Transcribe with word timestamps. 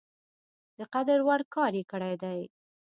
د 0.77 0.79
قدر 0.93 1.17
وړ 1.27 1.41
کار 1.55 1.71
یې 1.79 1.83
کړی 1.91 2.13
دی. 2.23 2.41